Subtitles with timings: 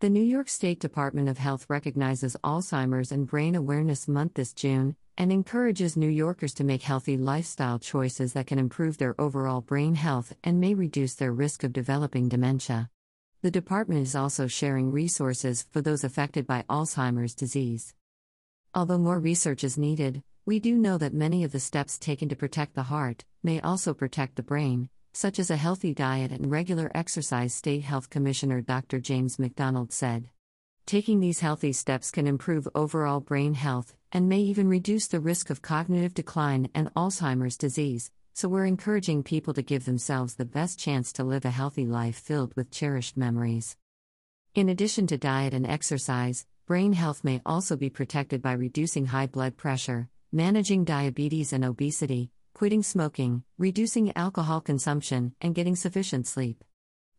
[0.00, 4.96] The New York State Department of Health recognizes Alzheimer's and Brain Awareness Month this June
[5.18, 9.96] and encourages New Yorkers to make healthy lifestyle choices that can improve their overall brain
[9.96, 12.88] health and may reduce their risk of developing dementia.
[13.42, 17.92] The department is also sharing resources for those affected by Alzheimer's disease.
[18.74, 22.36] Although more research is needed, we do know that many of the steps taken to
[22.36, 26.90] protect the heart may also protect the brain, such as a healthy diet and regular
[26.94, 29.00] exercise, State Health Commissioner Dr.
[29.00, 30.30] James McDonald said.
[30.86, 35.50] Taking these healthy steps can improve overall brain health and may even reduce the risk
[35.50, 40.78] of cognitive decline and Alzheimer's disease, so we're encouraging people to give themselves the best
[40.78, 43.76] chance to live a healthy life filled with cherished memories.
[44.54, 49.26] In addition to diet and exercise, brain health may also be protected by reducing high
[49.26, 56.62] blood pressure, managing diabetes and obesity, quitting smoking, reducing alcohol consumption, and getting sufficient sleep.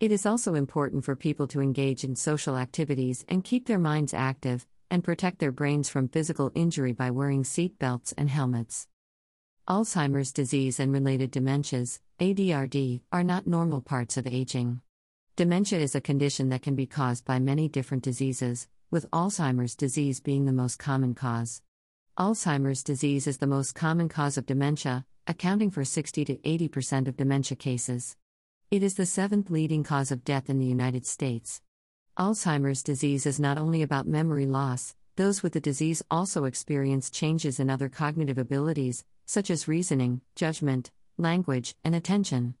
[0.00, 4.12] It is also important for people to engage in social activities and keep their minds
[4.12, 8.88] active, and protect their brains from physical injury by wearing seat belts and helmets.
[9.68, 14.80] Alzheimer's disease and related dementias, ADRD, are not normal parts of aging.
[15.36, 20.18] Dementia is a condition that can be caused by many different diseases, with Alzheimer's disease
[20.18, 21.62] being the most common cause.
[22.18, 27.18] Alzheimer's disease is the most common cause of dementia, accounting for 60 to 80% of
[27.18, 28.16] dementia cases.
[28.70, 31.60] It is the seventh leading cause of death in the United States.
[32.18, 37.60] Alzheimer's disease is not only about memory loss, those with the disease also experience changes
[37.60, 42.54] in other cognitive abilities, such as reasoning, judgment, language, and attention.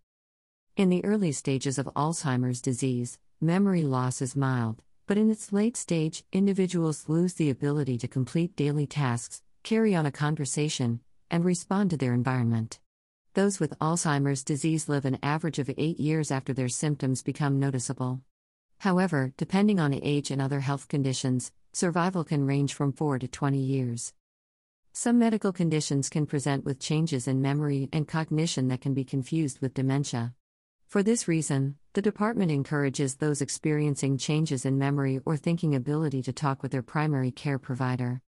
[0.76, 5.76] In the early stages of Alzheimer's disease, memory loss is mild, but in its late
[5.76, 11.90] stage, individuals lose the ability to complete daily tasks, carry on a conversation, and respond
[11.90, 12.78] to their environment.
[13.34, 18.20] Those with Alzheimer's disease live an average of eight years after their symptoms become noticeable.
[18.78, 23.58] However, depending on age and other health conditions, survival can range from 4 to 20
[23.58, 24.14] years.
[24.92, 29.60] Some medical conditions can present with changes in memory and cognition that can be confused
[29.60, 30.34] with dementia.
[30.88, 36.32] For this reason, the department encourages those experiencing changes in memory or thinking ability to
[36.32, 38.22] talk with their primary care provider.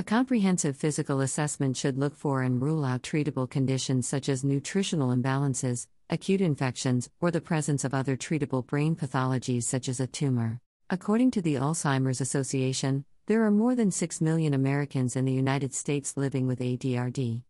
[0.00, 5.14] A comprehensive physical assessment should look for and rule out treatable conditions such as nutritional
[5.14, 10.58] imbalances, acute infections, or the presence of other treatable brain pathologies such as a tumor.
[10.88, 15.74] According to the Alzheimer's Association, there are more than 6 million Americans in the United
[15.74, 17.42] States living with ADRD.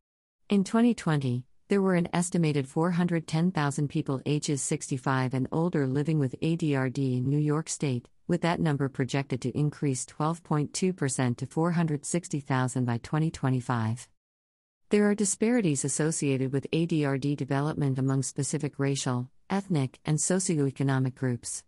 [0.49, 7.19] In 2020, there were an estimated 410,000 people ages 65 and older living with ADRD
[7.19, 14.09] in New York State, with that number projected to increase 12.2% to 460,000 by 2025.
[14.91, 21.65] There are disparities associated with ADRD development among specific racial, ethnic, and socioeconomic groups.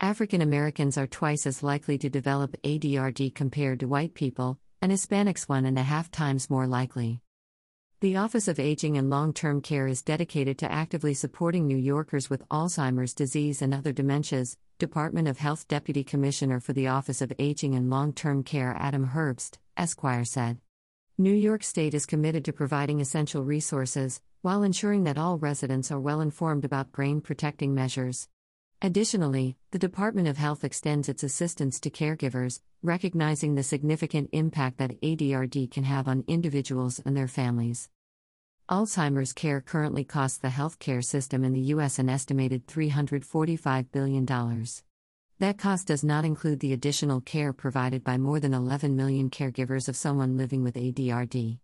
[0.00, 5.48] African Americans are twice as likely to develop ADRD compared to white people, and Hispanics
[5.48, 7.20] one and a half times more likely.
[8.00, 12.28] The Office of Aging and Long Term Care is dedicated to actively supporting New Yorkers
[12.28, 14.56] with Alzheimer's disease and other dementias.
[14.80, 19.08] Department of Health Deputy Commissioner for the Office of Aging and Long Term Care Adam
[19.08, 20.56] Herbst, Esquire said.
[21.18, 26.00] New York State is committed to providing essential resources, while ensuring that all residents are
[26.00, 28.26] well informed about brain protecting measures.
[28.80, 34.98] Additionally, the Department of Health extends its assistance to caregivers, recognizing the significant impact that
[35.02, 37.90] ADRD can have on individuals and their families.
[38.70, 41.98] Alzheimer's care currently costs the healthcare system in the U.S.
[41.98, 44.24] an estimated $345 billion.
[45.40, 49.88] That cost does not include the additional care provided by more than 11 million caregivers
[49.88, 51.58] of someone living with ADRD.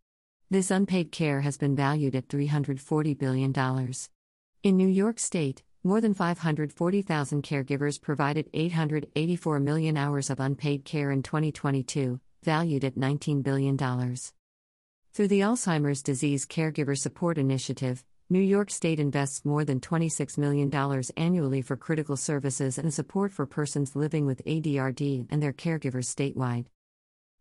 [0.50, 3.54] This unpaid care has been valued at $340 billion.
[4.64, 11.12] In New York State, more than 540,000 caregivers provided 884 million hours of unpaid care
[11.12, 13.76] in 2022, valued at $19 billion.
[15.16, 20.71] Through the Alzheimer's Disease Caregiver Support Initiative, New York State invests more than $26 million
[21.16, 26.66] annually for critical services and support for persons living with ADRD and their caregivers statewide.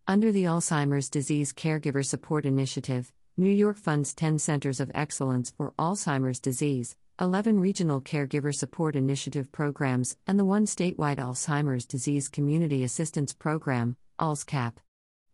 [0.07, 5.73] Under the Alzheimer's Disease Caregiver Support Initiative, New York funds 10 centers of excellence for
[5.77, 12.85] Alzheimer's disease, 11 regional caregiver support initiative programs, and the one statewide Alzheimer's disease community
[12.85, 14.75] assistance program, ALZCAP.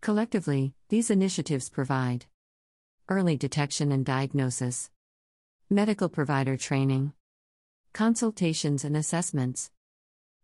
[0.02, 2.26] Collectively, these initiatives provide
[3.08, 4.90] early detection and diagnosis,
[5.70, 7.14] medical provider training,
[7.94, 9.70] consultations and assessments,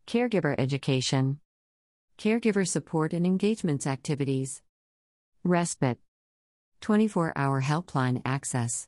[0.05, 1.39] caregiver education,
[2.19, 4.61] caregiver support and engagements activities,
[5.43, 5.97] respite,
[6.81, 8.87] 24 hour helpline access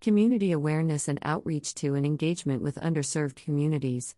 [0.00, 4.14] community awareness and outreach to and engagement with underserved communities.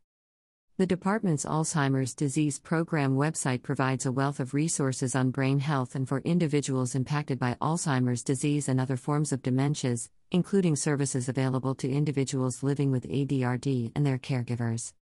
[0.82, 6.08] The department's Alzheimer's disease program website provides a wealth of resources on brain health and
[6.08, 11.88] for individuals impacted by Alzheimer's disease and other forms of dementias, including services available to
[11.88, 14.92] individuals living with ADRD and their caregivers.